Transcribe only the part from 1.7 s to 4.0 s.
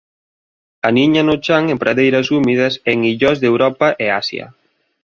en pradeiras húmidas e en illós de Europa